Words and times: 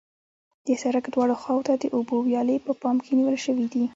د 0.65 0.67
سرک 0.81 1.05
دواړو 1.13 1.35
خواو 1.41 1.65
ته 1.67 1.73
د 1.77 1.85
اوبو 1.95 2.15
ویالې 2.27 2.57
په 2.65 2.71
پام 2.81 2.95
کې 3.03 3.11
نیول 3.19 3.37
شوې 3.45 3.65
دي 3.73 3.83